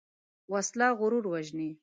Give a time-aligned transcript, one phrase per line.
[0.51, 1.69] وسله غرور وژني